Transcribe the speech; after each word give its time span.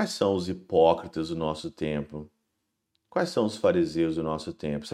Quais 0.00 0.12
são 0.12 0.34
os 0.34 0.48
hipócritas 0.48 1.28
do 1.28 1.36
nosso 1.36 1.70
tempo? 1.70 2.26
Quais 3.10 3.28
são 3.28 3.44
os 3.44 3.58
fariseus 3.58 4.14
do 4.14 4.22
nosso 4.22 4.50
tempo? 4.50 4.86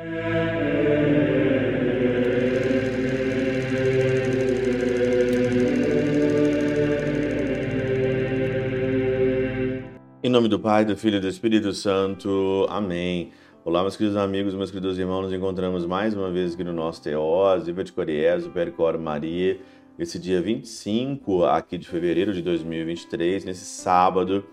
Em 10.25 10.29
nome 10.29 10.49
do 10.49 10.59
Pai, 10.59 10.85
do 10.85 10.97
Filho 10.97 11.19
e 11.19 11.21
do 11.21 11.29
Espírito 11.29 11.73
Santo. 11.73 12.67
Amém. 12.69 13.31
Olá, 13.65 13.83
meus 13.83 13.97
queridos 13.97 14.17
amigos, 14.17 14.55
meus 14.55 14.73
queridos 14.73 14.99
irmãos, 14.99 15.23
nos 15.23 15.33
encontramos 15.33 15.87
mais 15.87 16.15
uma 16.15 16.33
vez 16.33 16.55
aqui 16.55 16.65
no 16.65 16.73
nosso 16.73 17.01
Teós, 17.01 17.67
Viva 17.67 17.85
de 17.85 17.93
Coriés, 17.93 18.49
Percor 18.49 18.99
Maria, 18.99 19.61
esse 19.97 20.19
dia 20.19 20.43
25 20.43 21.45
aqui 21.45 21.79
de 21.79 21.87
fevereiro 21.87 22.35
de 22.35 22.43
2023, 22.43 23.45
nesse 23.45 23.67
sábado 23.67 24.45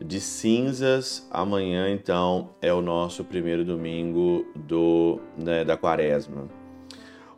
de 0.00 0.20
cinzas. 0.20 1.26
Amanhã, 1.30 1.90
então, 1.90 2.50
é 2.60 2.72
o 2.72 2.80
nosso 2.80 3.24
primeiro 3.24 3.64
domingo 3.64 4.46
do, 4.54 5.20
né, 5.36 5.64
da 5.64 5.76
quaresma. 5.76 6.48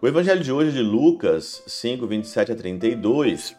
O 0.00 0.08
evangelho 0.08 0.42
de 0.42 0.50
hoje 0.50 0.70
é 0.70 0.72
de 0.72 0.82
Lucas 0.82 1.62
5, 1.66 2.06
27 2.06 2.52
a 2.52 2.56
32. 2.56 3.56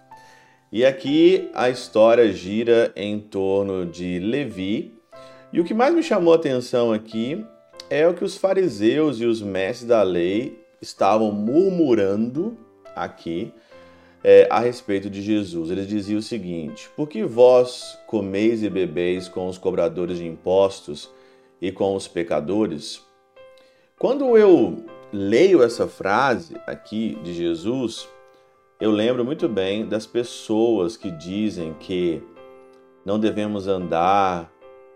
E 0.72 0.86
aqui 0.86 1.50
a 1.54 1.70
história 1.70 2.32
gira 2.32 2.92
em 2.96 3.20
torno 3.20 3.86
de 3.86 4.20
Levi. 4.20 4.94
E 5.54 5.60
o 5.60 5.64
que 5.64 5.74
mais 5.74 5.94
me 5.94 6.02
chamou 6.02 6.34
a 6.34 6.38
atenção 6.38 6.94
aqui 6.94 7.46
é 7.90 8.08
o 8.08 8.14
que 8.14 8.24
os 8.24 8.38
fariseus 8.38 9.20
e 9.20 9.26
os 9.26 9.42
mestres 9.42 9.88
da 9.88 10.02
lei 10.02 10.58
estavam 10.82 11.32
murmurando 11.32 12.58
aqui 12.96 13.54
é, 14.24 14.48
a 14.50 14.60
respeito 14.60 15.10
de 15.10 15.22
Jesus. 15.22 15.70
Eles 15.70 15.88
diziam 15.88 16.20
o 16.20 16.24
seguinte: 16.24 16.90
Por 16.96 17.08
que 17.08 17.24
vós 17.24 17.98
comeis 18.08 18.64
e 18.64 18.70
bebeis 18.70 19.28
com 19.28 19.48
os 19.48 19.58
cobradores 19.58 20.18
de 20.18 20.26
impostos 20.26 21.10
e 21.62 21.72
com 21.72 21.96
os 21.96 22.08
pecadores? 22.08 23.02
Quando 23.98 24.38
eu 24.38 24.84
leio 25.12 25.62
essa 25.62 25.88
frase 25.88 26.56
aqui 26.66 27.18
de 27.24 27.34
Jesus, 27.34 28.08
eu 28.80 28.92
lembro 28.92 29.24
muito 29.24 29.48
bem 29.48 29.86
das 29.86 30.06
pessoas 30.06 30.98
que 30.98 31.12
dizem 31.12 31.74
que 31.80 32.22
não 33.06 33.20
devemos 33.20 33.68
andar 33.68 34.52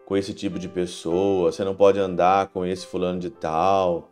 com 0.05 0.15
esse 0.15 0.33
tipo 0.33 0.59
de 0.59 0.69
pessoa, 0.69 1.51
você 1.51 1.63
não 1.63 1.75
pode 1.75 1.99
andar 1.99 2.47
com 2.49 2.65
esse 2.65 2.85
fulano 2.85 3.19
de 3.19 3.29
tal. 3.29 4.09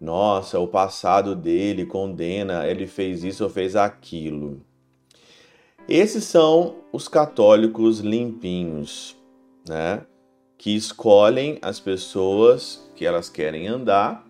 Nossa, 0.00 0.58
o 0.60 0.68
passado 0.68 1.34
dele 1.34 1.86
condena, 1.86 2.66
ele 2.66 2.86
fez 2.86 3.24
isso 3.24 3.44
ou 3.44 3.50
fez 3.50 3.74
aquilo. 3.74 4.60
Esses 5.88 6.24
são 6.24 6.76
os 6.92 7.08
católicos 7.08 8.00
limpinhos, 8.00 9.16
né? 9.66 10.04
Que 10.58 10.74
escolhem 10.74 11.58
as 11.62 11.80
pessoas 11.80 12.90
que 12.94 13.06
elas 13.06 13.30
querem 13.30 13.68
andar, 13.68 14.26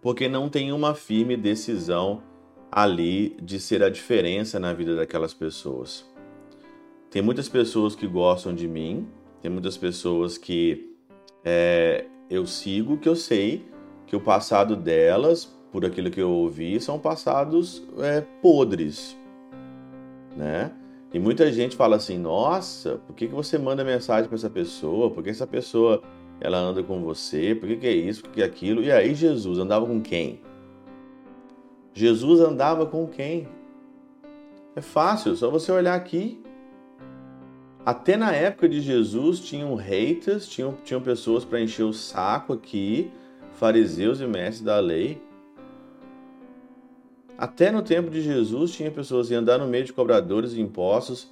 porque 0.00 0.28
não 0.28 0.48
tem 0.48 0.72
uma 0.72 0.94
firme 0.94 1.36
decisão 1.36 2.22
ali 2.70 3.36
de 3.42 3.58
ser 3.58 3.82
a 3.82 3.88
diferença 3.88 4.60
na 4.60 4.72
vida 4.72 4.94
daquelas 4.94 5.34
pessoas. 5.34 6.04
Tem 7.10 7.20
muitas 7.20 7.48
pessoas 7.48 7.94
que 7.94 8.06
gostam 8.06 8.54
de 8.54 8.68
mim, 8.68 9.08
tem 9.40 9.50
muitas 9.50 9.76
pessoas 9.76 10.38
que 10.38 10.94
é, 11.44 12.06
eu 12.30 12.46
sigo, 12.46 12.96
que 12.96 13.08
eu 13.08 13.16
sei 13.16 13.71
que 14.12 14.16
o 14.16 14.20
passado 14.20 14.76
delas, 14.76 15.50
por 15.72 15.86
aquilo 15.86 16.10
que 16.10 16.20
eu 16.20 16.30
ouvi, 16.30 16.78
são 16.78 16.98
passados 16.98 17.82
é, 17.98 18.20
podres, 18.42 19.16
né? 20.36 20.70
E 21.14 21.18
muita 21.18 21.50
gente 21.50 21.74
fala 21.74 21.96
assim: 21.96 22.18
Nossa, 22.18 23.00
por 23.06 23.16
que, 23.16 23.26
que 23.26 23.34
você 23.34 23.56
manda 23.56 23.82
mensagem 23.82 24.28
para 24.28 24.34
essa 24.36 24.50
pessoa? 24.50 25.10
Por 25.10 25.24
que 25.24 25.30
essa 25.30 25.46
pessoa 25.46 26.02
ela 26.42 26.58
anda 26.58 26.82
com 26.82 27.00
você? 27.02 27.54
Por 27.54 27.66
que, 27.66 27.76
que 27.78 27.86
é 27.86 27.92
isso? 27.92 28.24
Por 28.24 28.32
que, 28.32 28.42
é 28.42 28.44
aquilo? 28.44 28.82
E 28.82 28.92
aí, 28.92 29.14
Jesus 29.14 29.58
andava 29.58 29.86
com 29.86 29.98
quem? 30.02 30.42
Jesus 31.94 32.40
andava 32.40 32.84
com 32.84 33.06
quem? 33.06 33.48
É 34.76 34.82
fácil, 34.82 35.34
só 35.34 35.48
você 35.48 35.72
olhar 35.72 35.94
aqui. 35.94 36.38
Até 37.82 38.18
na 38.18 38.30
época 38.32 38.68
de 38.68 38.82
Jesus 38.82 39.40
tinham 39.40 39.74
haters, 39.74 40.46
tinham, 40.46 40.76
tinham 40.84 41.00
pessoas 41.00 41.46
para 41.46 41.62
encher 41.62 41.84
o 41.84 41.94
saco 41.94 42.52
aqui, 42.52 43.10
fariseus 43.54 44.20
e 44.20 44.26
mestres 44.26 44.62
da 44.62 44.78
lei. 44.80 45.20
Até 47.36 47.70
no 47.70 47.82
tempo 47.82 48.10
de 48.10 48.20
Jesus 48.20 48.72
tinha 48.72 48.90
pessoas 48.90 49.28
que 49.28 49.34
andar 49.34 49.58
no 49.58 49.66
meio 49.66 49.84
de 49.84 49.92
cobradores 49.92 50.52
de 50.52 50.60
impostos. 50.60 51.30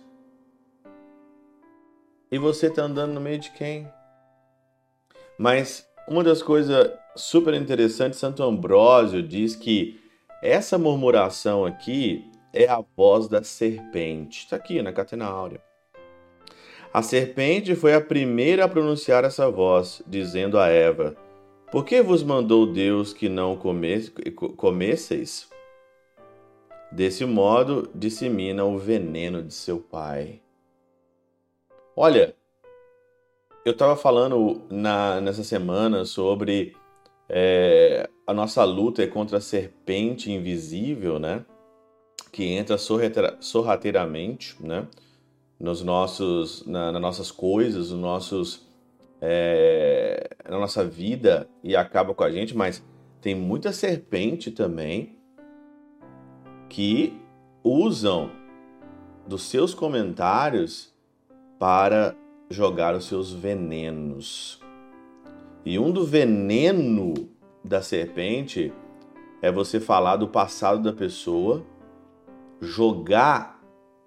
E 2.31 2.38
você 2.38 2.66
está 2.66 2.82
andando 2.82 3.12
no 3.12 3.20
meio 3.20 3.38
de 3.38 3.50
quem? 3.50 3.88
Mas 5.38 5.86
uma 6.08 6.22
das 6.22 6.42
coisas 6.42 6.91
super 7.16 7.54
interessantes, 7.54 8.19
Santo 8.19 8.42
Ambrósio 8.42 9.22
diz 9.22 9.56
que 9.56 10.00
essa 10.42 10.78
murmuração 10.78 11.64
aqui 11.64 12.25
é 12.52 12.69
a 12.69 12.82
voz 12.97 13.28
da 13.28 13.42
serpente. 13.42 14.41
Está 14.41 14.56
aqui 14.56 14.82
na 14.82 14.92
Catena 14.92 15.26
Áurea. 15.26 15.60
A 16.92 17.02
serpente 17.02 17.76
foi 17.76 17.94
a 17.94 18.00
primeira 18.00 18.64
a 18.64 18.69
pronunciar 18.69 19.25
essa 19.25 19.48
voz, 19.48 20.02
dizendo 20.06 20.58
a 20.58 20.66
Eva: 20.66 21.16
Por 21.70 21.84
que 21.84 22.03
vos 22.03 22.22
mandou 22.22 22.66
Deus 22.66 23.12
que 23.12 23.28
não 23.28 23.56
comesseis? 24.56 25.48
Desse 26.91 27.25
modo, 27.25 27.88
dissemina 27.94 28.64
o 28.64 28.76
veneno 28.76 29.42
de 29.42 29.54
seu 29.54 29.78
pai. 29.78 30.41
Olha, 31.94 32.34
eu 33.64 33.72
estava 33.72 33.94
falando 33.94 34.62
na, 34.69 35.20
nessa 35.20 35.44
semana 35.44 36.04
sobre 36.04 36.75
é, 37.28 38.08
a 38.26 38.34
nossa 38.34 38.64
luta 38.64 39.06
contra 39.06 39.38
a 39.38 39.41
serpente 39.41 40.32
invisível, 40.32 41.20
né? 41.20 41.44
Que 42.32 42.44
entra 42.44 42.76
sorrateiramente, 43.41 44.56
né? 44.60 44.88
nos 45.60 45.82
nossos, 45.82 46.64
na, 46.64 46.91
nas 46.91 47.02
nossas 47.02 47.31
coisas, 47.31 47.91
nos 47.91 48.00
nossos, 48.00 48.66
é, 49.20 50.31
na 50.48 50.58
nossa 50.58 50.84
vida 50.84 51.48
e 51.62 51.76
acaba 51.76 52.14
com 52.14 52.25
a 52.25 52.31
gente, 52.31 52.56
mas 52.56 52.82
tem 53.20 53.34
muita 53.34 53.72
serpente 53.72 54.50
também 54.50 55.19
que 56.69 57.20
usam 57.62 58.31
dos 59.26 59.42
seus 59.42 59.75
comentários 59.75 60.94
para 61.58 62.16
jogar 62.48 62.94
os 62.94 63.04
seus 63.04 63.32
venenos. 63.32 64.60
E 65.64 65.78
um 65.78 65.91
do 65.91 66.06
veneno 66.06 67.12
da 67.62 67.82
serpente 67.82 68.72
é 69.42 69.52
você 69.52 69.78
falar 69.78 70.16
do 70.16 70.26
passado 70.26 70.82
da 70.82 70.92
pessoa, 70.92 71.64
jogar 72.60 73.60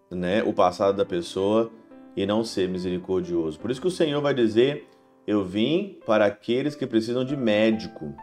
né, 0.09 0.43
o 0.43 0.53
passado 0.53 0.95
da 0.95 1.05
pessoa 1.05 1.71
e 2.15 2.25
não 2.25 2.43
ser 2.43 2.67
misericordioso. 2.67 3.59
Por 3.59 3.71
isso 3.71 3.81
que 3.81 3.87
o 3.87 3.91
Senhor 3.91 4.21
vai 4.21 4.33
dizer: 4.33 4.87
Eu 5.25 5.43
vim 5.43 5.99
para 6.05 6.25
aqueles 6.25 6.75
que 6.75 6.85
precisam 6.85 7.23
de 7.23 7.37
médico. 7.37 8.13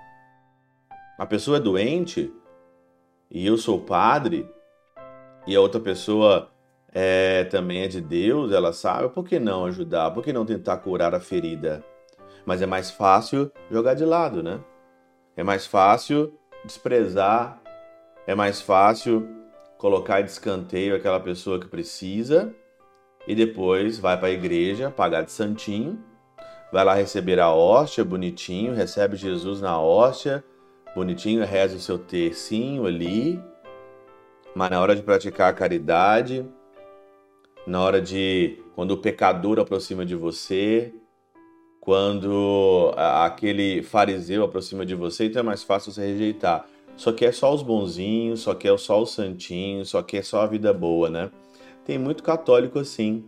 A 1.19 1.25
pessoa 1.27 1.57
é 1.57 1.61
doente 1.61 2.33
e 3.31 3.47
eu 3.47 3.57
sou 3.57 3.81
padre 3.81 4.49
e 5.47 5.57
a 5.57 5.61
outra 5.61 5.81
pessoa 5.81 6.51
é, 6.93 7.45
também 7.45 7.83
é 7.83 7.89
de 7.89 8.01
Deus, 8.01 8.53
ela 8.53 8.73
sabe, 8.73 9.09
por 9.11 9.25
que 9.25 9.39
não 9.39 9.67
ajudar? 9.67 10.11
Por 10.11 10.23
que 10.23 10.33
não 10.33 10.45
tentar 10.45 10.79
curar 10.79 11.15
a 11.15 11.21
ferida? 11.21 11.85
Mas 12.45 12.61
é 12.63 12.67
mais 12.67 12.91
fácil 12.91 13.51
jogar 13.71 13.95
de 13.95 14.05
lado, 14.05 14.43
né? 14.43 14.61
É 15.37 15.43
mais 15.43 15.67
fácil 15.67 16.35
desprezar, 16.65 17.63
é 18.27 18.35
mais 18.35 18.61
fácil 18.61 19.27
colocar 19.79 20.21
de 20.21 20.31
escanteio 20.31 20.95
aquela 20.95 21.21
pessoa 21.21 21.59
que 21.59 21.67
precisa 21.67 22.55
e 23.27 23.35
depois 23.35 23.99
vai 23.99 24.19
para 24.19 24.29
a 24.29 24.33
igreja 24.33 24.91
pagar 24.91 25.23
de 25.23 25.33
santinho, 25.33 25.99
vai 26.73 26.85
lá 26.85 26.95
receber 26.95 27.39
a 27.41 27.53
hóstia 27.53 28.05
bonitinho, 28.05 28.75
recebe 28.75 29.17
Jesus 29.17 29.61
na 29.61 29.81
hóstia, 29.81 30.45
bonitinho, 30.95 31.45
reza 31.45 31.77
o 31.77 31.81
seu 31.81 31.99
tercinho 31.99 32.87
ali, 32.87 33.41
mas 34.55 34.71
na 34.71 34.81
hora 34.81 34.95
de 34.95 35.03
praticar 35.03 35.51
a 35.51 35.55
caridade, 35.55 36.45
na 37.67 37.81
hora 37.81 38.01
de 38.01 38.59
quando 38.75 38.93
o 38.93 38.99
pecador 38.99 39.59
aproxima 39.59 40.05
de 40.05 40.17
você, 40.17 40.93
quando 41.81 42.93
aquele 42.97 43.83
fariseu 43.83 44.45
aproxima 44.45 44.85
de 44.85 44.95
você, 44.95 45.27
então 45.27 45.41
é 45.41 45.43
mais 45.43 45.63
fácil 45.63 45.93
você 45.93 46.07
rejeitar 46.07 46.67
só 47.01 47.15
quer 47.15 47.33
só 47.33 47.55
os 47.55 47.63
bonzinhos, 47.63 48.41
só 48.41 48.55
quer 48.55 48.79
só 48.79 49.01
os 49.01 49.13
santinhos, 49.13 49.89
só 49.89 50.03
quer 50.03 50.23
só 50.23 50.43
a 50.43 50.47
vida 50.47 50.71
boa, 50.71 51.09
né? 51.09 51.31
Tem 51.83 51.97
muito 51.99 52.23
católico 52.23 52.79
assim, 52.79 53.25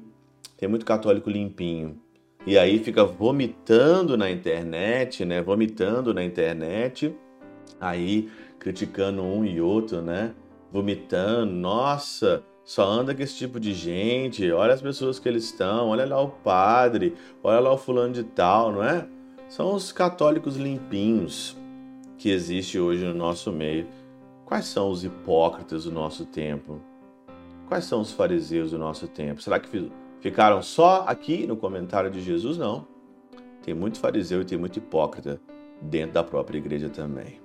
tem 0.58 0.68
muito 0.68 0.84
católico 0.84 1.30
limpinho. 1.30 1.98
E 2.46 2.58
aí 2.58 2.78
fica 2.78 3.04
vomitando 3.04 4.16
na 4.16 4.30
internet, 4.30 5.24
né? 5.24 5.40
Vomitando 5.40 6.12
na 6.12 6.24
internet, 6.24 7.14
aí 7.80 8.28
criticando 8.58 9.22
um 9.22 9.44
e 9.44 9.60
outro, 9.60 10.02
né? 10.02 10.34
Vomitando, 10.72 11.52
nossa, 11.52 12.42
só 12.64 12.84
anda 12.84 13.14
com 13.14 13.22
esse 13.22 13.36
tipo 13.36 13.60
de 13.60 13.74
gente, 13.74 14.50
olha 14.50 14.72
as 14.72 14.82
pessoas 14.82 15.18
que 15.18 15.28
eles 15.28 15.44
estão, 15.44 15.88
olha 15.88 16.06
lá 16.06 16.20
o 16.20 16.28
padre, 16.28 17.14
olha 17.42 17.60
lá 17.60 17.72
o 17.72 17.78
fulano 17.78 18.14
de 18.14 18.24
tal, 18.24 18.72
não 18.72 18.82
é? 18.82 19.06
São 19.48 19.74
os 19.74 19.92
católicos 19.92 20.56
limpinhos 20.56 21.56
que 22.16 22.30
existe 22.30 22.78
hoje 22.78 23.04
no 23.04 23.14
nosso 23.14 23.52
meio. 23.52 23.86
Quais 24.44 24.66
são 24.66 24.90
os 24.90 25.04
hipócritas 25.04 25.84
do 25.84 25.92
nosso 25.92 26.24
tempo? 26.24 26.80
Quais 27.68 27.84
são 27.84 28.00
os 28.00 28.12
fariseus 28.12 28.70
do 28.70 28.78
nosso 28.78 29.06
tempo? 29.08 29.42
Será 29.42 29.58
que 29.58 29.90
ficaram 30.22 30.62
só 30.62 31.04
aqui 31.06 31.46
no 31.46 31.56
comentário 31.56 32.10
de 32.10 32.22
Jesus? 32.22 32.56
Não. 32.56 32.86
Tem 33.62 33.74
muito 33.74 34.00
fariseu 34.00 34.40
e 34.40 34.44
tem 34.44 34.56
muito 34.56 34.78
hipócrita 34.78 35.38
dentro 35.82 36.14
da 36.14 36.24
própria 36.24 36.56
igreja 36.56 36.88
também. 36.88 37.40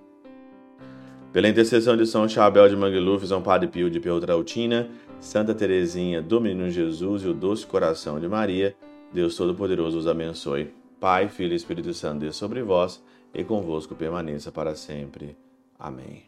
Pela 1.33 1.50
intercessão 1.50 1.97
de 1.97 2.06
São 2.06 2.27
Chabel 2.29 2.69
de 2.69 2.75
Mangluf, 2.75 3.27
São 3.27 3.41
Padre 3.41 3.68
Pio 3.68 3.89
de 3.89 4.00
Peltrautina, 4.00 4.89
Santa 5.19 5.53
Teresinha 5.53 6.21
do 6.21 6.39
Menino 6.39 6.69
Jesus 6.69 7.24
e 7.24 7.27
o 7.27 7.33
Doce 7.33 7.65
Coração 7.65 8.19
de 8.19 8.27
Maria, 8.27 8.75
Deus 9.12 9.35
Todo-Poderoso 9.35 9.97
os 9.97 10.07
abençoe. 10.07 10.73
Pai, 11.00 11.27
Filho 11.27 11.53
e 11.53 11.56
Espírito 11.56 11.94
Santo, 11.94 12.21
Deus 12.21 12.35
sobre 12.35 12.63
vós 12.63 13.03
e 13.33 13.44
convosco 13.44 13.94
permaneça 13.94 14.51
para 14.51 14.73
sempre. 14.75 15.38
Amém. 15.77 16.23